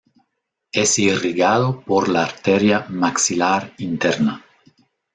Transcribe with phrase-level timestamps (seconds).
[0.71, 4.43] Es irrigado por la arteria maxilar interna.